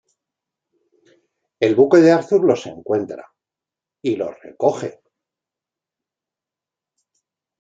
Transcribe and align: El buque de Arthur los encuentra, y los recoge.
El 1.59 1.75
buque 1.75 1.97
de 1.97 2.11
Arthur 2.11 2.43
los 2.43 2.65
encuentra, 2.65 3.31
y 4.01 4.15
los 4.15 4.33
recoge. 4.41 5.03